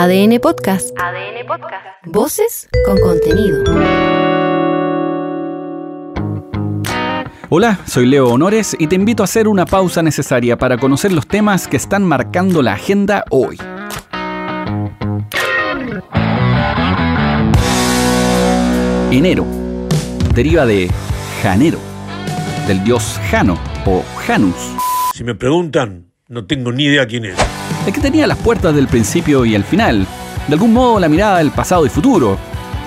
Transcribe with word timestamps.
ADN 0.00 0.38
Podcast. 0.38 0.96
ADN 0.96 1.44
Podcast. 1.44 1.84
Voces 2.06 2.68
con 2.86 3.00
contenido. 3.00 3.64
Hola, 7.48 7.80
soy 7.84 8.06
Leo 8.06 8.28
Honores 8.28 8.76
y 8.78 8.86
te 8.86 8.94
invito 8.94 9.24
a 9.24 9.24
hacer 9.24 9.48
una 9.48 9.66
pausa 9.66 10.00
necesaria 10.00 10.56
para 10.56 10.78
conocer 10.78 11.10
los 11.10 11.26
temas 11.26 11.66
que 11.66 11.76
están 11.76 12.04
marcando 12.04 12.62
la 12.62 12.74
agenda 12.74 13.24
hoy. 13.30 13.58
Enero 19.10 19.46
deriva 20.32 20.64
de 20.64 20.88
Janero, 21.42 21.80
del 22.68 22.84
dios 22.84 23.18
Jano 23.32 23.58
o 23.84 24.04
Janus. 24.24 24.76
Si 25.12 25.24
me 25.24 25.34
preguntan, 25.34 26.12
no 26.28 26.46
tengo 26.46 26.70
ni 26.70 26.84
idea 26.84 27.04
quién 27.08 27.24
es. 27.24 27.57
El 27.88 27.94
que 27.94 28.02
tenía 28.02 28.26
las 28.26 28.36
puertas 28.36 28.74
del 28.74 28.86
principio 28.86 29.46
y 29.46 29.54
el 29.54 29.64
final, 29.64 30.06
de 30.46 30.52
algún 30.52 30.74
modo 30.74 31.00
la 31.00 31.08
mirada 31.08 31.38
del 31.38 31.50
pasado 31.50 31.86
y 31.86 31.88
futuro. 31.88 32.36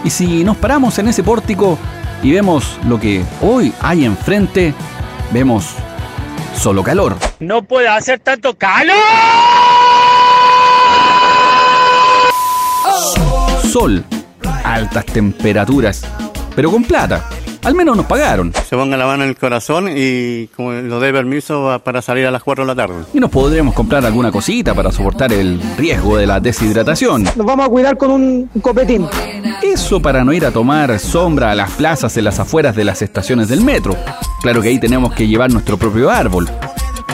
Y 0.04 0.12
si 0.12 0.44
nos 0.44 0.58
paramos 0.58 1.00
en 1.00 1.08
ese 1.08 1.24
pórtico 1.24 1.80
y 2.22 2.32
vemos 2.32 2.78
lo 2.88 3.00
que 3.00 3.26
hoy 3.42 3.74
hay 3.82 4.06
enfrente, 4.06 4.76
vemos 5.32 5.74
solo 6.56 6.84
calor. 6.84 7.18
No 7.40 7.64
puede 7.64 7.88
hacer 7.88 8.20
tanto 8.20 8.56
calor. 8.56 8.96
Sol, 13.72 14.06
altas 14.64 15.06
temperaturas, 15.08 16.04
pero 16.56 16.70
con 16.70 16.84
plata. 16.84 17.28
Al 17.64 17.76
menos 17.76 17.96
nos 17.96 18.06
pagaron. 18.08 18.52
Se 18.68 18.76
ponga 18.76 18.98
la 18.98 19.06
mano 19.06 19.24
en 19.24 19.30
el 19.30 19.38
corazón 19.38 19.90
y 19.94 20.48
como 20.56 20.72
lo 20.72 21.00
dé 21.00 21.12
permiso 21.12 21.80
para 21.84 22.02
salir 22.02 22.26
a 22.26 22.32
las 22.32 22.42
4 22.42 22.64
de 22.64 22.68
la 22.68 22.76
tarde. 22.76 23.04
Y 23.14 23.20
nos 23.20 23.30
podremos 23.30 23.76
comprar 23.76 24.06
alguna 24.06 24.32
cosita 24.32 24.74
para 24.74 24.92
soportar 24.92 25.32
el 25.32 25.62
riesgo 25.78 26.18
de 26.18 26.26
la 26.26 26.40
deshidratación. 26.40 27.24
Nos 27.24 27.46
vamos 27.46 27.68
a 27.68 27.70
cuidar 27.70 27.98
con 27.98 28.12
un 28.12 28.50
copetín. 28.62 29.08
Eso 29.62 30.02
para 30.02 30.24
no 30.24 30.34
ir 30.34 30.46
a 30.46 30.52
tomar 30.52 30.98
sombra 31.00 31.52
a 31.52 31.56
las 31.56 31.72
plazas 31.72 32.18
en 32.18 32.24
las 32.24 32.40
afueras 32.40 32.76
de 32.76 32.84
las 32.84 33.02
estaciones 33.02 33.48
del 33.48 33.62
metro. 33.62 33.96
Claro 34.42 34.62
que 34.62 34.70
ahí 34.70 34.80
tenemos 34.80 35.14
que 35.14 35.28
llevar 35.28 35.52
nuestro 35.52 35.78
propio 35.78 36.10
árbol. 36.10 36.50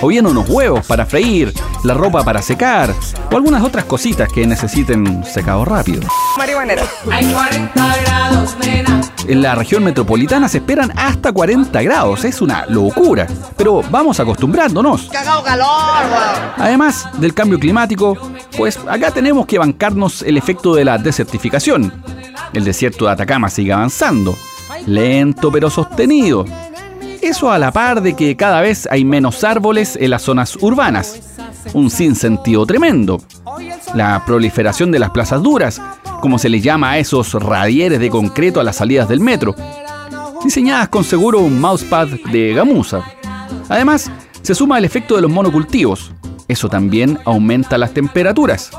O 0.02 0.08
bien 0.08 0.28
unos 0.28 0.48
huevos 0.48 0.86
para 0.86 1.08
freír, 1.08 1.52
la 1.84 1.96
ropa 1.96 2.24
para 2.24 2.42
secar, 2.42 2.94
o 3.32 3.36
algunas 3.36 3.64
otras 3.64 3.86
cositas 3.86 4.32
que 4.32 4.46
necesiten 4.46 5.24
secado 5.26 5.66
rápido. 5.66 6.04
Marihuanera. 6.38 6.84
Hay 7.12 7.26
40 7.26 7.98
grados, 8.04 8.56
nena. 8.64 9.02
En 9.28 9.42
la 9.42 9.56
región 9.56 9.84
metropolitana 9.84 10.48
se 10.48 10.60
esperan 10.60 10.94
hasta 10.96 11.32
40 11.32 11.82
grados, 11.82 12.24
es 12.26 12.42
una 12.42 12.66
locura. 12.68 13.26
Pero 13.58 13.82
vamos 13.90 14.20
acostumbrándonos. 14.20 15.10
Cagao 15.12 15.44
calor. 15.44 15.68
Además 16.58 17.10
del 17.20 17.34
cambio 17.34 17.60
climático, 17.60 18.16
pues 18.56 18.80
acá 18.88 19.10
tenemos 19.10 19.48
que 19.48 19.58
bancarnos 19.58 20.22
el 20.22 20.38
efecto 20.38 20.76
de 20.76 20.86
la 20.86 21.00
desertificación. 21.00 21.92
El 22.54 22.64
desierto 22.64 23.06
de 23.06 23.12
Atacama 23.12 23.50
sigue 23.50 23.74
avanzando, 23.74 24.38
lento 24.86 25.52
pero 25.52 25.72
sostenido. 25.72 26.46
Eso 27.28 27.52
a 27.52 27.60
la 27.60 27.74
par 27.74 28.02
de 28.02 28.16
que 28.16 28.38
cada 28.38 28.62
vez 28.62 28.88
hay 28.90 29.04
menos 29.04 29.44
árboles 29.44 29.98
en 30.00 30.12
las 30.12 30.22
zonas 30.22 30.56
urbanas. 30.62 31.36
Un 31.74 31.90
sinsentido 31.90 32.66
tremendo. 32.66 33.22
La 33.94 34.24
proliferación 34.26 34.94
de 34.94 35.00
las 35.00 35.10
plazas 35.10 35.44
duras, 35.44 35.82
como 36.22 36.40
se 36.40 36.48
les 36.48 36.64
llama 36.64 36.92
a 36.92 37.00
esos 37.00 37.34
radieres 37.34 38.00
de 38.00 38.10
concreto 38.10 38.62
a 38.62 38.64
las 38.64 38.78
salidas 38.78 39.10
del 39.10 39.20
metro, 39.20 39.54
diseñadas 40.42 40.88
con 40.88 41.04
seguro 41.04 41.40
un 41.40 41.60
mousepad 41.60 42.08
de 42.08 42.54
gamuza. 42.54 43.02
Además, 43.68 44.10
se 44.42 44.56
suma 44.56 44.78
el 44.78 44.86
efecto 44.86 45.18
de 45.18 45.24
los 45.24 45.32
monocultivos. 45.32 46.14
Eso 46.48 46.70
también 46.70 47.20
aumenta 47.26 47.78
las 47.78 47.94
temperaturas. 47.94 48.72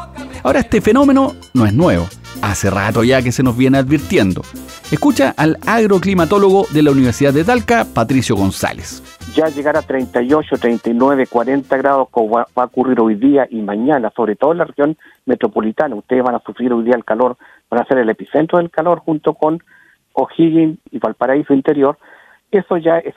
Ahora 0.42 0.60
este 0.60 0.80
fenómeno 0.80 1.34
no 1.52 1.66
es 1.66 1.74
nuevo. 1.74 2.08
Hace 2.42 2.70
rato 2.70 3.02
ya 3.02 3.22
que 3.22 3.32
se 3.32 3.42
nos 3.42 3.56
viene 3.56 3.78
advirtiendo. 3.78 4.42
Escucha 4.90 5.34
al 5.36 5.58
agroclimatólogo 5.66 6.66
de 6.72 6.82
la 6.82 6.92
Universidad 6.92 7.32
de 7.32 7.44
Talca, 7.44 7.84
Patricio 7.92 8.36
González. 8.36 9.02
Ya 9.34 9.48
llegar 9.48 9.76
a 9.76 9.82
38, 9.82 10.56
39, 10.56 11.26
40 11.26 11.76
grados 11.76 12.08
como 12.10 12.30
va, 12.30 12.46
a 12.54 12.64
ocurrir 12.64 13.00
hoy 13.00 13.14
día 13.16 13.46
y 13.50 13.60
mañana, 13.60 14.10
sobre 14.14 14.36
todo 14.36 14.52
en 14.52 14.58
la 14.58 14.64
región 14.64 14.96
metropolitana. 15.26 15.94
Ustedes 15.96 16.22
van 16.22 16.36
a 16.36 16.40
sufrir 16.40 16.72
hoy 16.72 16.84
día 16.84 16.94
el 16.94 17.04
calor, 17.04 17.36
van 17.70 17.82
a 17.82 17.86
ser 17.86 17.98
el 17.98 18.08
epicentro 18.08 18.58
del 18.58 18.70
calor 18.70 19.00
junto 19.00 19.34
con 19.34 19.62
O'Higgins 20.14 20.78
y 20.90 20.98
Valparaíso 20.98 21.54
Interior. 21.54 21.98
Eso 22.50 22.76
ya 22.76 22.98
es, 22.98 23.14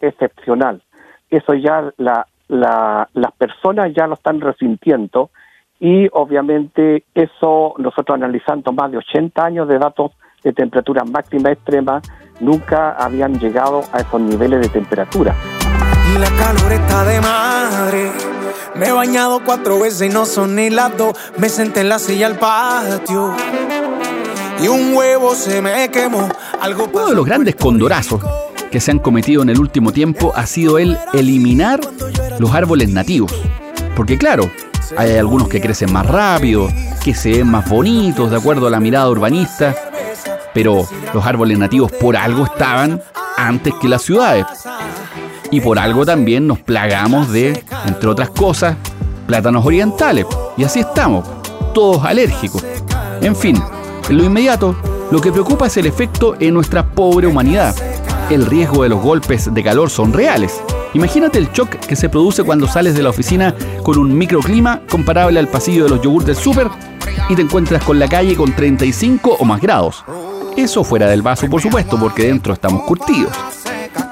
excepcional. 0.00 0.82
Eso 1.30 1.54
ya 1.54 1.92
la, 1.96 2.26
las 2.48 3.32
personas 3.38 3.92
ya 3.94 4.06
lo 4.06 4.14
están 4.14 4.40
resintiendo 4.40 5.30
y 5.80 6.08
obviamente 6.12 7.04
eso 7.14 7.74
nosotros 7.78 8.14
analizando 8.14 8.70
más 8.72 8.92
de 8.92 8.98
80 8.98 9.42
años 9.42 9.66
de 9.66 9.78
datos 9.78 10.12
de 10.44 10.52
temperatura 10.52 11.04
máxima 11.04 11.50
extrema 11.50 12.00
nunca 12.38 12.92
habían 12.92 13.38
llegado 13.38 13.80
a 13.92 14.00
esos 14.00 14.20
niveles 14.20 14.60
de 14.60 14.68
temperatura. 14.68 15.34
Y 16.14 16.18
la 16.18 16.30
calor 16.30 16.72
está 16.72 17.04
de 17.04 17.20
madre. 17.20 18.12
Me 18.74 18.88
he 18.88 18.92
bañado 18.92 19.40
cuatro 19.44 19.80
veces 19.80 20.10
y 20.10 20.12
no 20.12 20.26
son 20.26 20.54
ni 20.54 20.70
las 20.70 20.96
dos. 20.96 21.14
Me 21.38 21.48
senté 21.48 21.80
en 21.80 21.88
la 21.88 21.98
silla 21.98 22.26
al 22.26 22.38
patio. 22.38 23.34
Y 24.62 24.68
un 24.68 24.94
huevo 24.94 25.34
se 25.34 25.62
me 25.62 25.90
quemó. 25.90 26.28
Algo 26.60 26.88
Uno 26.92 27.08
de 27.08 27.14
los 27.14 27.26
grandes 27.26 27.56
condorazos 27.56 28.22
que 28.70 28.80
se 28.80 28.90
han 28.90 28.98
cometido 28.98 29.42
en 29.42 29.48
el 29.48 29.58
último 29.58 29.92
tiempo 29.92 30.32
ha 30.34 30.46
sido 30.46 30.78
el 30.78 30.96
eliminar 31.12 31.80
los 32.38 32.54
árboles 32.54 32.90
nativos. 32.90 33.32
Porque 33.96 34.18
claro, 34.18 34.50
hay 34.96 35.16
algunos 35.16 35.48
que 35.48 35.60
crecen 35.60 35.92
más 35.92 36.06
rápido, 36.06 36.68
que 37.02 37.14
se 37.14 37.30
ven 37.30 37.48
más 37.48 37.68
bonitos 37.68 38.30
de 38.30 38.36
acuerdo 38.36 38.66
a 38.66 38.70
la 38.70 38.80
mirada 38.80 39.08
urbanista, 39.08 39.74
pero 40.52 40.86
los 41.14 41.24
árboles 41.24 41.58
nativos 41.58 41.92
por 41.92 42.16
algo 42.16 42.44
estaban 42.44 43.02
antes 43.36 43.74
que 43.80 43.88
las 43.88 44.02
ciudades. 44.02 44.46
Y 45.50 45.60
por 45.60 45.78
algo 45.78 46.06
también 46.06 46.46
nos 46.46 46.60
plagamos 46.60 47.30
de, 47.32 47.64
entre 47.86 48.08
otras 48.08 48.30
cosas, 48.30 48.76
plátanos 49.26 49.64
orientales. 49.64 50.26
Y 50.56 50.64
así 50.64 50.80
estamos, 50.80 51.24
todos 51.74 52.04
alérgicos. 52.04 52.64
En 53.20 53.34
fin, 53.34 53.60
en 54.08 54.16
lo 54.16 54.24
inmediato, 54.24 54.76
lo 55.10 55.20
que 55.20 55.32
preocupa 55.32 55.66
es 55.66 55.76
el 55.76 55.86
efecto 55.86 56.36
en 56.38 56.54
nuestra 56.54 56.86
pobre 56.86 57.26
humanidad. 57.26 57.74
El 58.30 58.46
riesgo 58.46 58.84
de 58.84 58.90
los 58.90 59.00
golpes 59.00 59.52
de 59.52 59.64
calor 59.64 59.90
son 59.90 60.12
reales. 60.12 60.60
Imagínate 60.94 61.38
el 61.38 61.50
shock 61.52 61.76
que 61.76 61.96
se 61.96 62.08
produce 62.08 62.42
cuando 62.42 62.66
sales 62.66 62.94
de 62.94 63.02
la 63.02 63.10
oficina 63.10 63.54
con 63.82 63.98
un 63.98 64.16
microclima 64.16 64.82
comparable 64.90 65.38
al 65.38 65.48
pasillo 65.48 65.84
de 65.84 65.90
los 65.90 66.02
yogurts 66.02 66.26
del 66.26 66.36
súper 66.36 66.68
y 67.28 67.36
te 67.36 67.42
encuentras 67.42 67.84
con 67.84 67.98
la 67.98 68.08
calle 68.08 68.34
con 68.34 68.52
35 68.52 69.36
o 69.38 69.44
más 69.44 69.60
grados. 69.60 70.04
Eso 70.56 70.82
fuera 70.82 71.06
del 71.06 71.22
vaso, 71.22 71.48
por 71.48 71.62
supuesto, 71.62 71.98
porque 71.98 72.26
dentro 72.26 72.52
estamos 72.52 72.82
curtidos. 72.82 73.32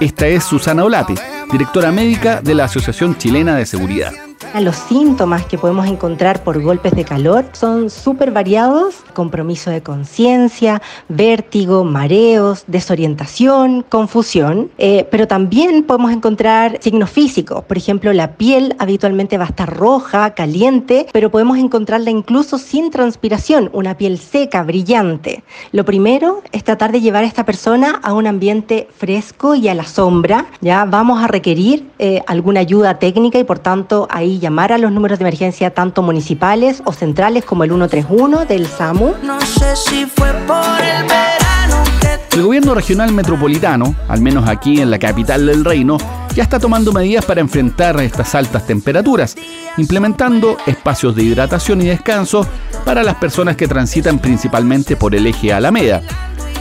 Esta 0.01 0.29
es 0.29 0.45
Susana 0.45 0.85
Olate, 0.85 1.15
directora 1.51 1.91
médica 1.91 2.41
de 2.41 2.55
la 2.55 2.65
Asociación 2.65 3.19
Chilena 3.19 3.57
de 3.57 3.67
Seguridad. 3.67 4.28
Los 4.61 4.77
síntomas 4.77 5.47
que 5.47 5.59
podemos 5.59 5.87
encontrar 5.87 6.43
por 6.43 6.61
golpes 6.63 6.93
de 6.93 7.05
calor 7.05 7.45
son 7.53 7.91
súper 7.91 8.31
variados, 8.31 8.97
compromiso 9.13 9.71
de 9.71 9.83
conciencia, 9.83 10.81
vértigo, 11.09 11.85
mareos, 11.85 12.65
desorientación, 12.67 13.85
confusión, 13.89 14.71
eh, 14.79 15.07
pero 15.11 15.27
también 15.27 15.83
podemos 15.83 16.13
encontrar 16.13 16.79
signos 16.81 17.11
físicos, 17.11 17.65
por 17.65 17.77
ejemplo 17.77 18.13
la 18.13 18.37
piel 18.37 18.75
habitualmente 18.79 19.39
va 19.39 19.45
a 19.45 19.49
estar 19.49 19.77
roja, 19.77 20.35
caliente, 20.35 21.07
pero 21.13 21.31
podemos 21.31 21.59
encontrarla 21.59 22.11
incluso 22.11 22.59
sin 22.59 22.91
transpiración, 22.91 23.71
una 23.73 23.97
piel 23.97 24.19
seca, 24.19 24.63
brillante. 24.63 25.43
Lo 25.73 25.85
primero 25.85 26.43
es 26.53 26.65
tratar 26.65 26.93
de 26.93 27.01
llevar 27.01 27.25
a 27.25 27.27
esta 27.27 27.45
persona 27.45 28.01
a 28.03 28.13
un 28.13 28.27
ambiente 28.27 28.89
fresco 28.97 29.55
y 29.55 29.69
a 29.69 29.75
la 29.75 29.85
sombra, 29.85 30.47
ya 30.61 30.85
vamos 30.85 31.23
a 31.23 31.27
requerir 31.27 31.89
eh, 31.99 32.23
alguna 32.27 32.61
ayuda 32.61 32.99
técnica 32.99 33.39
y 33.39 33.45
por 33.45 33.59
tanto 33.59 34.07
ahí 34.11 34.28
llamar 34.37 34.73
a 34.73 34.79
los 34.79 34.93
números 34.93 35.19
de 35.19 35.25
emergencia 35.25 35.73
tanto 35.73 36.03
municipales 36.03 36.83
o 36.85 36.93
centrales 36.93 37.45
como 37.45 37.65
el 37.65 37.71
131 37.71 38.45
del 38.45 38.67
SAMU. 38.67 39.15
No 39.23 39.41
sé 39.41 39.75
si 39.75 40.05
fue 40.05 40.31
por 40.47 40.81
el 40.81 41.05
verano 41.05 41.83
que 42.01 42.37
El 42.37 42.43
gobierno 42.43 42.75
regional 42.75 43.13
metropolitano, 43.13 43.95
al 44.09 44.21
menos 44.21 44.47
aquí 44.47 44.81
en 44.81 44.91
la 44.91 44.99
capital 44.99 45.47
del 45.47 45.65
reino, 45.65 45.97
ya 46.35 46.43
está 46.43 46.61
tomando 46.61 46.93
medidas 46.93 47.25
para 47.25 47.41
enfrentar 47.41 48.01
estas 48.01 48.35
altas 48.35 48.67
temperaturas, 48.67 49.35
implementando 49.77 50.57
espacios 50.67 51.17
de 51.17 51.23
hidratación 51.23 51.81
y 51.81 51.87
descanso 51.87 52.47
para 52.85 53.03
las 53.03 53.17
personas 53.17 53.57
que 53.57 53.67
transitan 53.67 54.19
principalmente 54.19 54.95
por 54.97 55.15
el 55.15 55.27
eje 55.27 55.53
Alameda. 55.53 56.03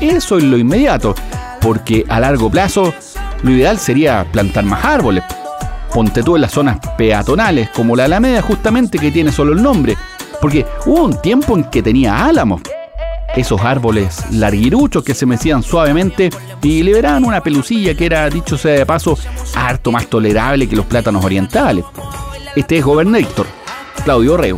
Eso 0.01 0.37
es 0.37 0.43
lo 0.43 0.57
inmediato, 0.57 1.13
porque 1.61 2.05
a 2.07 2.19
largo 2.19 2.49
plazo 2.49 2.93
lo 3.43 3.51
ideal 3.51 3.77
sería 3.77 4.25
plantar 4.31 4.63
más 4.63 4.83
árboles. 4.83 5.23
Ponte 5.97 6.21
tú 6.21 6.35
en 6.35 6.43
las 6.43 6.51
zonas 6.51 6.77
peatonales, 6.95 7.71
como 7.71 7.95
la 7.95 8.03
Alameda 8.03 8.43
justamente 8.43 8.99
que 8.99 9.09
tiene 9.09 9.31
solo 9.31 9.53
el 9.53 9.63
nombre, 9.63 9.97
porque 10.39 10.63
hubo 10.85 11.03
un 11.03 11.19
tiempo 11.19 11.57
en 11.57 11.63
que 11.63 11.81
tenía 11.81 12.23
álamos. 12.23 12.61
Esos 13.35 13.59
árboles 13.61 14.23
larguiruchos 14.29 15.03
que 15.03 15.15
se 15.15 15.25
mecían 15.25 15.63
suavemente 15.63 16.29
y 16.61 16.83
liberaban 16.83 17.25
una 17.25 17.41
pelucilla 17.41 17.95
que 17.95 18.05
era, 18.05 18.29
dicho 18.29 18.59
sea 18.59 18.73
de 18.73 18.85
paso, 18.85 19.17
harto 19.55 19.91
más 19.91 20.05
tolerable 20.05 20.69
que 20.69 20.75
los 20.75 20.85
plátanos 20.85 21.25
orientales. 21.25 21.83
Este 22.55 22.77
es 22.77 22.85
Gobernator, 22.85 23.47
Claudio 24.03 24.37
Reu. 24.37 24.57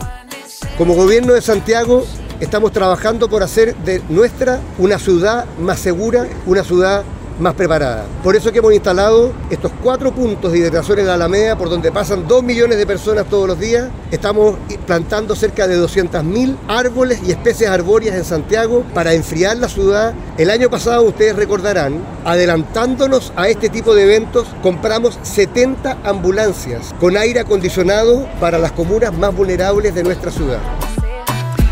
Como 0.77 0.93
gobierno 0.93 1.31
de 1.31 1.41
Santiago 1.41 2.05
estamos 2.41 2.73
trabajando 2.73 3.29
por 3.29 3.43
hacer 3.43 3.77
de 3.77 4.01
nuestra 4.09 4.59
una 4.77 4.99
ciudad 4.99 5.45
más 5.57 5.79
segura, 5.79 6.27
una 6.45 6.65
ciudad 6.65 7.05
más 7.39 7.53
preparada. 7.53 8.05
Por 8.23 8.35
eso 8.35 8.51
que 8.51 8.59
hemos 8.59 8.73
instalado 8.73 9.31
estos 9.49 9.71
cuatro 9.81 10.11
puntos 10.11 10.51
de 10.51 10.59
hidratación 10.59 10.99
en 10.99 11.07
la 11.07 11.13
Alameda, 11.15 11.57
por 11.57 11.69
donde 11.69 11.91
pasan 11.91 12.27
dos 12.27 12.43
millones 12.43 12.77
de 12.77 12.85
personas 12.85 13.25
todos 13.25 13.47
los 13.47 13.59
días. 13.59 13.89
Estamos 14.11 14.55
plantando 14.85 15.35
cerca 15.35 15.67
de 15.67 15.79
200.000 15.79 16.57
árboles 16.67 17.19
y 17.25 17.31
especies 17.31 17.69
arbóreas 17.69 18.15
en 18.15 18.25
Santiago 18.25 18.83
para 18.93 19.13
enfriar 19.13 19.57
la 19.57 19.69
ciudad. 19.69 20.13
El 20.37 20.49
año 20.49 20.69
pasado, 20.69 21.03
ustedes 21.03 21.35
recordarán, 21.35 22.03
adelantándonos 22.25 23.33
a 23.35 23.47
este 23.47 23.69
tipo 23.69 23.95
de 23.95 24.03
eventos, 24.03 24.47
compramos 24.61 25.19
70 25.23 25.97
ambulancias 26.03 26.93
con 26.99 27.17
aire 27.17 27.39
acondicionado 27.39 28.27
para 28.39 28.57
las 28.57 28.71
comunas 28.71 29.13
más 29.17 29.35
vulnerables 29.35 29.95
de 29.95 30.03
nuestra 30.03 30.31
ciudad. 30.31 30.59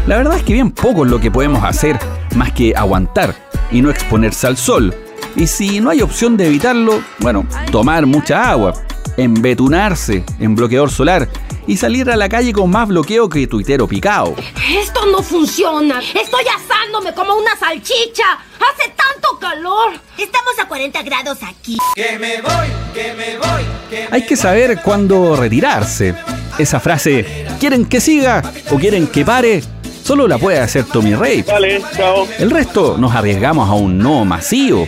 La 0.05 0.17
verdad 0.17 0.37
es 0.37 0.43
que 0.43 0.53
bien 0.53 0.71
poco 0.71 1.03
es 1.03 1.11
lo 1.11 1.19
que 1.19 1.29
podemos 1.29 1.63
hacer 1.63 1.99
más 2.35 2.53
que 2.53 2.73
aguantar 2.75 3.35
y 3.71 3.81
no 3.81 3.89
exponerse 3.89 4.47
al 4.47 4.55
sol 4.55 4.95
y 5.37 5.45
si 5.45 5.79
no 5.79 5.91
hay 5.91 6.01
opción 6.01 6.35
de 6.35 6.47
evitarlo, 6.47 7.01
bueno, 7.19 7.45
tomar 7.71 8.07
mucha 8.07 8.49
agua, 8.49 8.73
embetunarse 9.17 10.23
en 10.39 10.55
bloqueador 10.55 10.89
solar 10.89 11.29
y 11.67 11.77
salir 11.77 12.09
a 12.09 12.15
la 12.15 12.27
calle 12.27 12.51
con 12.53 12.71
más 12.71 12.87
bloqueo 12.87 13.29
que 13.29 13.45
tuitero 13.45 13.87
picado. 13.87 14.35
Esto 14.67 15.05
no 15.05 15.21
funciona. 15.21 15.99
Estoy 15.99 16.45
asándome 16.55 17.13
como 17.13 17.35
una 17.35 17.55
salchicha. 17.55 18.23
Hace 18.55 18.89
tanto 18.95 19.37
calor. 19.39 19.93
Estamos 20.17 20.57
a 20.59 20.67
40 20.67 21.03
grados 21.03 21.37
aquí. 21.43 21.77
Que 21.93 22.17
me 22.17 22.41
voy, 22.41 22.67
que 22.93 23.13
me 23.13 23.37
voy. 23.37 23.63
Que 23.89 24.07
Hay 24.09 24.25
que 24.25 24.35
saber 24.35 24.81
cuándo 24.81 25.35
retirarse. 25.35 26.15
Esa 26.57 26.79
frase, 26.79 27.45
¿quieren 27.59 27.85
que 27.85 28.01
siga 28.01 28.41
o 28.71 28.77
quieren 28.77 29.05
que 29.05 29.23
pare? 29.23 29.61
Solo 30.03 30.27
la 30.27 30.37
puede 30.39 30.59
hacer 30.59 30.85
Tommy 30.85 31.13
Rey. 31.13 31.43
Vale, 31.43 31.83
chao. 31.95 32.27
El 32.39 32.49
resto 32.49 32.97
nos 32.97 33.13
arriesgamos 33.13 33.69
a 33.69 33.73
un 33.73 33.99
no 33.99 34.25
masivo. 34.25 34.87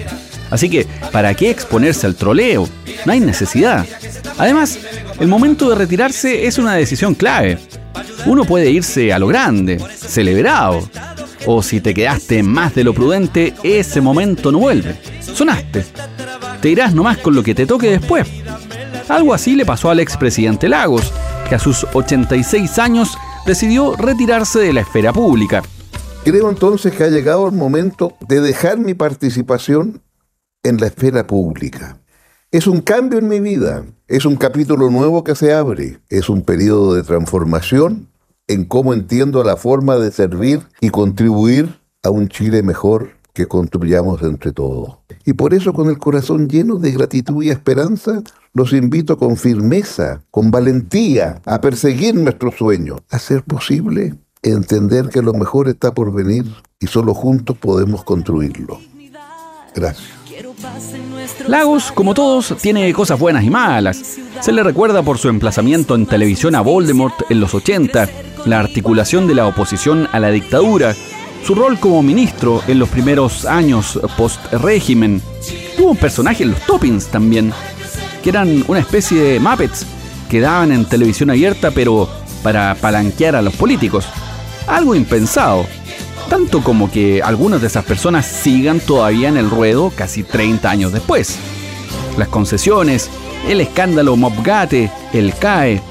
Así 0.49 0.69
que, 0.69 0.87
¿para 1.11 1.33
qué 1.33 1.49
exponerse 1.49 2.07
al 2.07 2.15
troleo? 2.15 2.67
No 3.05 3.11
hay 3.11 3.19
necesidad. 3.19 3.85
Además, 4.37 4.79
el 5.19 5.27
momento 5.27 5.69
de 5.69 5.75
retirarse 5.75 6.47
es 6.47 6.57
una 6.57 6.75
decisión 6.75 7.13
clave. 7.15 7.57
Uno 8.25 8.45
puede 8.45 8.69
irse 8.69 9.13
a 9.13 9.19
lo 9.19 9.27
grande, 9.27 9.79
celebrado. 9.95 10.89
O 11.45 11.63
si 11.63 11.81
te 11.81 11.93
quedaste 11.93 12.43
más 12.43 12.75
de 12.75 12.83
lo 12.83 12.93
prudente, 12.93 13.53
ese 13.63 14.01
momento 14.01 14.51
no 14.51 14.59
vuelve. 14.59 14.95
Sonaste. 15.21 15.85
Te 16.61 16.69
irás 16.69 16.93
nomás 16.93 17.17
con 17.17 17.35
lo 17.35 17.43
que 17.43 17.55
te 17.55 17.65
toque 17.65 17.91
después. 17.91 18.27
Algo 19.07 19.33
así 19.33 19.55
le 19.55 19.65
pasó 19.65 19.89
al 19.89 19.99
expresidente 19.99 20.69
Lagos, 20.69 21.11
que 21.47 21.55
a 21.55 21.59
sus 21.59 21.85
86 21.93 22.77
años 22.79 23.17
decidió 23.45 23.95
retirarse 23.95 24.59
de 24.59 24.73
la 24.73 24.81
esfera 24.81 25.13
pública. 25.13 25.63
Creo 26.23 26.49
entonces 26.49 26.93
que 26.93 27.05
ha 27.05 27.09
llegado 27.09 27.47
el 27.47 27.53
momento 27.53 28.17
de 28.27 28.41
dejar 28.41 28.77
mi 28.77 28.93
participación 28.93 30.01
en 30.63 30.77
la 30.77 30.87
esfera 30.87 31.25
pública. 31.27 31.99
Es 32.51 32.67
un 32.67 32.81
cambio 32.81 33.19
en 33.19 33.27
mi 33.27 33.39
vida, 33.39 33.85
es 34.07 34.25
un 34.25 34.35
capítulo 34.35 34.89
nuevo 34.89 35.23
que 35.23 35.35
se 35.35 35.53
abre, 35.53 35.99
es 36.09 36.29
un 36.29 36.41
periodo 36.41 36.95
de 36.95 37.03
transformación 37.03 38.09
en 38.47 38.65
cómo 38.65 38.93
entiendo 38.93 39.43
la 39.43 39.55
forma 39.55 39.97
de 39.97 40.11
servir 40.11 40.61
y 40.81 40.89
contribuir 40.89 41.79
a 42.01 42.09
un 42.09 42.27
Chile 42.27 42.63
mejor 42.63 43.11
que 43.33 43.45
construyamos 43.45 44.21
entre 44.23 44.51
todos. 44.51 44.97
Y 45.25 45.33
por 45.33 45.53
eso 45.53 45.73
con 45.73 45.89
el 45.89 45.99
corazón 45.99 46.49
lleno 46.49 46.77
de 46.77 46.91
gratitud 46.91 47.43
y 47.43 47.51
esperanza, 47.51 48.23
los 48.53 48.73
invito 48.73 49.17
con 49.17 49.37
firmeza, 49.37 50.23
con 50.31 50.49
valentía, 50.49 51.41
a 51.45 51.61
perseguir 51.61 52.15
nuestro 52.15 52.51
sueño, 52.51 52.97
a 53.11 53.19
ser 53.19 53.43
posible, 53.43 54.15
entender 54.41 55.09
que 55.09 55.21
lo 55.21 55.33
mejor 55.33 55.67
está 55.67 55.93
por 55.93 56.11
venir 56.11 56.45
y 56.79 56.87
solo 56.87 57.13
juntos 57.13 57.57
podemos 57.57 58.03
construirlo. 58.03 58.79
Gracias. 59.75 60.18
Lagos, 61.47 61.91
como 61.91 62.13
todos, 62.13 62.55
tiene 62.61 62.91
cosas 62.93 63.19
buenas 63.19 63.43
y 63.43 63.49
malas. 63.49 64.19
Se 64.39 64.51
le 64.51 64.63
recuerda 64.63 65.03
por 65.03 65.17
su 65.17 65.29
emplazamiento 65.29 65.95
en 65.95 66.05
televisión 66.05 66.55
a 66.55 66.61
Voldemort 66.61 67.29
en 67.29 67.39
los 67.39 67.53
80, 67.53 68.09
la 68.45 68.59
articulación 68.59 69.27
de 69.27 69.35
la 69.35 69.47
oposición 69.47 70.07
a 70.11 70.19
la 70.19 70.29
dictadura, 70.29 70.95
su 71.43 71.55
rol 71.55 71.79
como 71.79 72.03
ministro 72.03 72.61
en 72.67 72.79
los 72.79 72.89
primeros 72.89 73.45
años 73.45 73.99
post-régimen. 74.17 75.21
Tuvo 75.75 75.91
un 75.91 75.97
personaje 75.97 76.43
en 76.43 76.51
los 76.51 76.61
Toppings 76.61 77.07
también, 77.07 77.51
que 78.23 78.29
eran 78.29 78.63
una 78.67 78.79
especie 78.79 79.21
de 79.21 79.39
Muppets 79.39 79.85
que 80.29 80.39
daban 80.39 80.71
en 80.71 80.85
televisión 80.85 81.31
abierta 81.31 81.71
pero 81.71 82.07
para 82.43 82.75
palanquear 82.75 83.35
a 83.35 83.41
los 83.41 83.55
políticos. 83.55 84.05
Algo 84.67 84.95
impensado. 84.95 85.65
Tanto 86.29 86.61
como 86.61 86.91
que 86.91 87.23
algunas 87.23 87.59
de 87.59 87.67
esas 87.67 87.83
personas 87.83 88.25
sigan 88.25 88.79
todavía 88.79 89.29
en 89.29 89.37
el 89.37 89.49
ruedo 89.49 89.91
casi 89.95 90.23
30 90.23 90.69
años 90.69 90.93
después. 90.93 91.39
Las 92.17 92.27
concesiones, 92.27 93.09
el 93.47 93.61
escándalo 93.61 94.15
Mobgate, 94.15 94.91
el 95.11 95.33
CAE, 95.33 95.81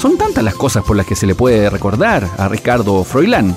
son 0.00 0.16
tantas 0.16 0.44
las 0.44 0.54
cosas 0.54 0.84
por 0.84 0.96
las 0.96 1.04
que 1.04 1.16
se 1.16 1.26
le 1.26 1.34
puede 1.34 1.68
recordar 1.68 2.28
a 2.38 2.48
Ricardo 2.48 3.02
Froilán. 3.02 3.56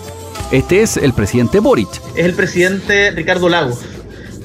Este 0.52 0.82
es 0.82 0.98
el 0.98 1.14
presidente 1.14 1.60
Boric. 1.60 1.90
Es 2.16 2.26
el 2.26 2.34
presidente 2.34 3.12
Ricardo 3.12 3.48
Lagos, 3.48 3.80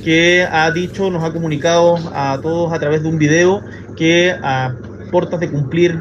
que 0.05 0.47
ha 0.51 0.71
dicho, 0.71 1.11
nos 1.11 1.25
ha 1.25 1.33
comunicado 1.33 1.99
a 2.13 2.39
todos 2.43 2.75
a 2.75 2.79
través 2.79 3.03
de 3.03 3.09
un 3.09 3.17
video 3.17 3.63
que 3.97 4.35
a 4.43 4.75
portas 5.11 5.41
de 5.41 5.51
cumplir 5.51 5.99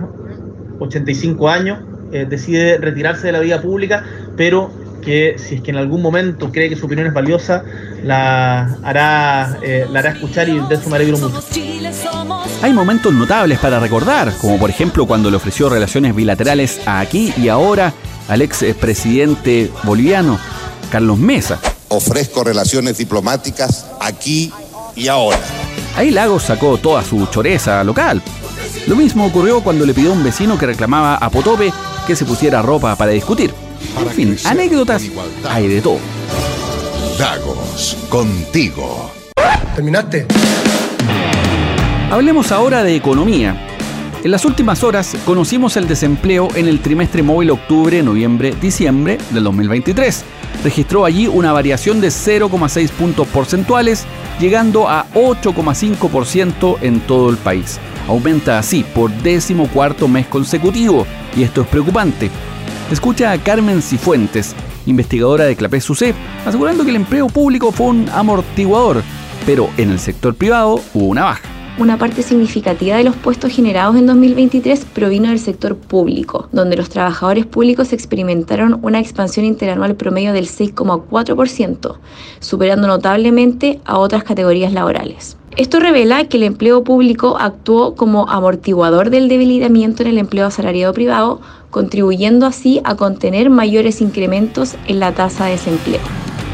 85 0.79 1.49
años 1.49 1.79
eh, 2.11 2.25
decide 2.29 2.77
retirarse 2.79 3.27
de 3.27 3.31
la 3.31 3.39
vida 3.39 3.61
pública, 3.61 4.03
pero 4.35 4.69
que 5.05 5.35
si 5.37 5.55
es 5.55 5.61
que 5.61 5.71
en 5.71 5.77
algún 5.77 6.01
momento 6.01 6.51
cree 6.51 6.67
que 6.67 6.75
su 6.75 6.87
opinión 6.87 7.07
es 7.07 7.13
valiosa, 7.13 7.63
la 8.03 8.77
hará, 8.83 9.59
eh, 9.61 9.85
la 9.89 9.99
hará 9.99 10.09
escuchar 10.11 10.49
y 10.49 10.59
de 10.59 10.75
eso 10.75 10.89
me 10.89 10.95
alegro 10.95 11.17
mucho. 11.17 11.41
Hay 12.61 12.73
momentos 12.73 13.13
notables 13.13 13.59
para 13.59 13.79
recordar, 13.79 14.33
como 14.41 14.57
por 14.57 14.69
ejemplo 14.69 15.05
cuando 15.05 15.29
le 15.29 15.37
ofreció 15.37 15.69
relaciones 15.69 16.15
bilaterales 16.15 16.81
a 16.85 16.99
aquí 16.99 17.33
y 17.37 17.47
ahora 17.47 17.93
al 18.27 18.41
ex 18.41 18.65
presidente 18.79 19.71
boliviano 19.83 20.39
Carlos 20.91 21.19
Mesa. 21.19 21.59
Ofrezco 21.89 22.43
relaciones 22.43 22.97
diplomáticas 22.97 23.85
aquí 24.01 24.51
y 24.95 25.07
ahora. 25.07 25.39
Ahí 25.95 26.11
Lagos 26.11 26.43
sacó 26.43 26.77
toda 26.77 27.03
su 27.03 27.25
choreza 27.27 27.83
local. 27.83 28.21
Lo 28.87 28.95
mismo 28.95 29.25
ocurrió 29.25 29.61
cuando 29.61 29.85
le 29.85 29.93
pidió 29.93 30.11
a 30.11 30.13
un 30.13 30.23
vecino 30.23 30.57
que 30.57 30.65
reclamaba 30.65 31.15
a 31.15 31.29
Potope 31.29 31.71
que 32.05 32.15
se 32.15 32.25
pusiera 32.25 32.61
ropa 32.61 32.95
para 32.95 33.11
discutir. 33.11 33.64
En 33.99 34.09
fin, 34.09 34.37
anécdotas 34.43 35.03
hay 35.49 35.67
de 35.67 35.81
todo. 35.81 35.99
Lagos, 37.19 37.97
contigo. 38.09 39.11
¿Terminaste? 39.75 40.25
Hablemos 42.11 42.51
ahora 42.51 42.83
de 42.83 42.95
economía. 42.95 43.61
En 44.23 44.31
las 44.31 44.43
últimas 44.43 44.83
horas 44.83 45.15
conocimos 45.25 45.77
el 45.77 45.87
desempleo 45.87 46.47
en 46.55 46.67
el 46.67 46.79
trimestre 46.79 47.21
móvil 47.21 47.51
octubre-noviembre-diciembre 47.51 49.17
del 49.29 49.43
2023. 49.43 50.23
Registró 50.63 51.05
allí 51.05 51.27
una 51.27 51.51
variación 51.51 52.01
de 52.01 52.07
0,6 52.07 52.89
puntos 52.89 53.27
porcentuales, 53.27 54.05
llegando 54.39 54.89
a 54.89 55.05
8,5% 55.13 56.77
en 56.81 57.01
todo 57.01 57.29
el 57.29 57.37
país. 57.37 57.79
Aumenta 58.07 58.57
así 58.57 58.83
por 58.83 59.11
décimo 59.11 59.67
cuarto 59.67 60.07
mes 60.07 60.25
consecutivo, 60.27 61.05
y 61.35 61.43
esto 61.43 61.61
es 61.61 61.67
preocupante. 61.67 62.31
Escucha 62.91 63.31
a 63.31 63.37
Carmen 63.39 63.81
Cifuentes, 63.81 64.55
investigadora 64.85 65.45
de 65.45 65.55
Clapés 65.55 65.89
UC, 65.89 66.13
asegurando 66.45 66.83
que 66.83 66.91
el 66.91 66.97
empleo 66.97 67.27
público 67.27 67.71
fue 67.71 67.87
un 67.87 68.09
amortiguador, 68.09 69.01
pero 69.45 69.69
en 69.77 69.89
el 69.89 69.99
sector 69.99 70.35
privado 70.35 70.79
hubo 70.93 71.05
una 71.05 71.23
baja 71.23 71.55
una 71.77 71.97
parte 71.97 72.23
significativa 72.23 72.95
de 72.95 73.03
los 73.03 73.15
puestos 73.17 73.51
generados 73.51 73.97
en 73.97 74.05
2023 74.05 74.85
provino 74.85 75.29
del 75.29 75.39
sector 75.39 75.75
público, 75.75 76.47
donde 76.53 76.77
los 76.77 76.89
trabajadores 76.89 77.45
públicos 77.45 77.91
experimentaron 77.91 78.79
una 78.81 78.99
expansión 78.99 79.45
interanual 79.45 79.95
promedio 79.95 80.31
del 80.31 80.47
6,4%, 80.47 81.97
superando 82.39 82.87
notablemente 82.87 83.81
a 83.83 83.97
otras 83.97 84.23
categorías 84.23 84.71
laborales. 84.71 85.35
Esto 85.57 85.79
revela 85.79 86.25
que 86.25 86.35
el 86.35 86.43
empleo 86.43 86.83
público 86.83 87.37
actuó 87.39 87.95
como 87.95 88.29
amortiguador 88.29 89.09
del 89.09 89.29
debilitamiento 89.29 90.03
en 90.03 90.09
el 90.09 90.17
empleo 90.17 90.47
asalariado 90.47 90.93
privado, 90.93 91.39
contribuyendo 91.69 92.45
así 92.45 92.81
a 92.83 92.95
contener 92.95 93.49
mayores 93.49 94.01
incrementos 94.01 94.75
en 94.85 94.99
la 94.99 95.13
tasa 95.13 95.45
de 95.45 95.51
desempleo. 95.51 96.01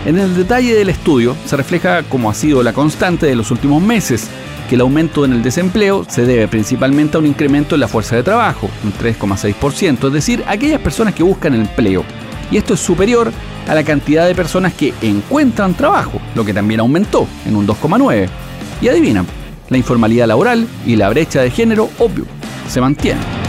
En 0.06 0.20
el 0.20 0.36
detalle 0.36 0.76
del 0.76 0.90
estudio 0.90 1.36
se 1.46 1.58
refleja 1.58 2.04
como 2.04 2.30
ha 2.30 2.36
sido 2.36 2.62
la 2.62 2.74
constante 2.74 3.26
de 3.26 3.36
los 3.36 3.50
últimos 3.50 3.82
meses, 3.82 4.30
que 4.70 4.76
el 4.76 4.82
aumento 4.82 5.26
en 5.26 5.34
el 5.34 5.42
desempleo 5.42 6.06
se 6.08 6.28
debe 6.28 6.48
principalmente 6.48 7.18
a 7.18 7.22
un 7.22 7.26
incremento 7.26 7.74
en 7.74 7.82
la 7.82 7.88
fuerza 7.88 8.16
de 8.16 8.24
trabajo, 8.24 8.70
un 8.84 8.94
3,6%, 8.94 10.08
es 10.08 10.14
decir, 10.14 10.44
aquellas 10.46 10.80
personas 10.80 11.16
que 11.16 11.24
buscan 11.24 11.56
empleo. 11.56 12.04
Y 12.52 12.58
esto 12.58 12.76
es 12.76 12.80
superior 12.80 13.32
a 13.68 13.74
la 13.74 13.84
cantidad 13.84 14.28
de 14.28 14.36
personas 14.36 14.74
que 14.74 14.94
encuentran 15.02 15.74
trabajo, 15.74 16.22
lo 16.36 16.46
que 16.46 16.54
también 16.54 16.82
aumentó 16.82 17.26
en 17.48 17.56
un 17.56 17.66
2,9%. 17.66 18.30
Y 18.82 18.88
adivinan, 18.88 19.28
la 19.70 19.78
informalidad 19.78 20.28
laboral 20.28 20.68
y 20.86 20.96
la 20.96 21.10
brecha 21.10 21.42
de 21.42 21.52
género, 21.52 21.90
obvio, 22.00 22.26
se 22.68 22.82
mantienen. 22.82 23.42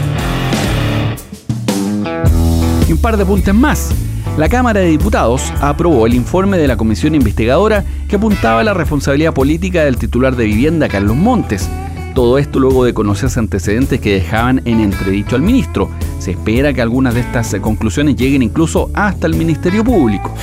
par 3.03 3.17
de 3.17 3.23
apuntes 3.23 3.53
más. 3.53 3.91
La 4.37 4.47
Cámara 4.47 4.79
de 4.79 4.87
Diputados 4.87 5.51
aprobó 5.59 6.07
el 6.07 6.13
informe 6.13 6.57
de 6.57 6.69
la 6.69 6.77
comisión 6.77 7.13
investigadora 7.13 7.83
que 8.07 8.15
apuntaba 8.15 8.61
a 8.61 8.63
la 8.63 8.73
responsabilidad 8.73 9.33
política 9.33 9.83
del 9.83 9.97
titular 9.97 10.37
de 10.37 10.45
vivienda, 10.45 10.87
Carlos 10.87 11.17
Montes. 11.17 11.69
Todo 12.15 12.37
esto 12.37 12.59
luego 12.59 12.85
de 12.85 12.93
conocerse 12.93 13.41
antecedentes 13.41 13.99
que 13.99 14.13
dejaban 14.13 14.61
en 14.63 14.79
entredicho 14.79 15.35
al 15.35 15.41
ministro. 15.41 15.89
Se 16.19 16.31
espera 16.31 16.73
que 16.73 16.81
algunas 16.81 17.13
de 17.13 17.19
estas 17.19 17.53
conclusiones 17.55 18.15
lleguen 18.15 18.41
incluso 18.41 18.89
hasta 18.93 19.27
el 19.27 19.35
Ministerio 19.35 19.83
Público. 19.83 20.33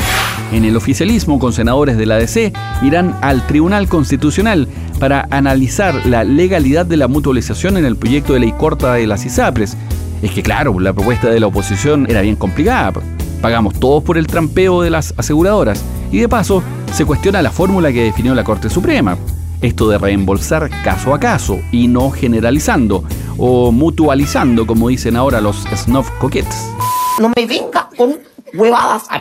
En 0.52 0.64
el 0.64 0.76
oficialismo, 0.76 1.38
con 1.38 1.52
senadores 1.52 1.96
de 1.96 2.06
la 2.06 2.16
ADC, 2.16 2.52
irán 2.82 3.14
al 3.20 3.46
Tribunal 3.46 3.88
Constitucional 3.88 4.66
para 4.98 5.28
analizar 5.30 6.06
la 6.06 6.24
legalidad 6.24 6.84
de 6.86 6.96
la 6.96 7.06
mutualización 7.06 7.76
en 7.76 7.84
el 7.84 7.96
proyecto 7.96 8.32
de 8.32 8.40
ley 8.40 8.52
corta 8.52 8.94
de 8.94 9.06
las 9.06 9.24
ISAPRES. 9.24 9.76
Es 10.22 10.32
que 10.32 10.42
claro, 10.42 10.78
la 10.80 10.92
propuesta 10.92 11.28
de 11.28 11.38
la 11.38 11.46
oposición 11.46 12.06
era 12.10 12.20
bien 12.20 12.34
complicada. 12.34 13.00
Pagamos 13.40 13.78
todos 13.78 14.02
por 14.02 14.18
el 14.18 14.26
trampeo 14.26 14.82
de 14.82 14.90
las 14.90 15.14
aseguradoras 15.16 15.84
y 16.10 16.18
de 16.18 16.28
paso 16.28 16.62
se 16.92 17.04
cuestiona 17.04 17.42
la 17.42 17.52
fórmula 17.52 17.92
que 17.92 18.02
definió 18.02 18.34
la 18.34 18.44
Corte 18.44 18.68
Suprema. 18.68 19.16
Esto 19.62 19.88
de 19.88 19.98
reembolsar 19.98 20.68
caso 20.82 21.14
a 21.14 21.20
caso 21.20 21.60
y 21.70 21.86
no 21.86 22.10
generalizando 22.10 23.04
o 23.38 23.70
mutualizando, 23.70 24.66
como 24.66 24.88
dicen 24.88 25.16
ahora 25.16 25.40
los 25.40 25.64
snuff 25.76 26.10
coquettes. 26.18 26.72
No 27.20 27.30
me 27.36 27.46
venga 27.46 27.88
con 27.96 28.18
huevadas 28.52 29.04
a 29.10 29.20